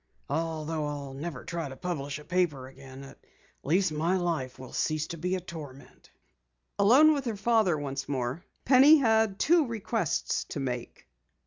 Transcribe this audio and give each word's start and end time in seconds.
Although 0.31 0.87
I'll 0.87 1.13
never 1.13 1.45
try 1.45 1.69
to 1.69 1.75
publish 1.75 2.17
a 2.17 2.25
paper 2.25 2.67
again, 2.67 3.03
at 3.03 3.19
least 3.61 3.91
my 3.91 4.17
life 4.17 4.57
will 4.57 4.73
cease 4.73 5.05
to 5.05 5.17
be 5.19 5.35
a 5.35 5.39
torment." 5.39 6.09
Alone 6.79 7.13
with 7.13 7.25
her 7.25 7.37
father 7.37 7.77
once 7.77 8.09
more, 8.09 8.43
Penny 8.65 8.97
had 8.97 9.37
two 9.37 9.67
requests 9.67 10.43
to 10.45 10.59
make. 10.59 11.07